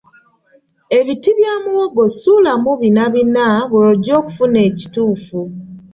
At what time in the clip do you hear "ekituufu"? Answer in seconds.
4.69-5.39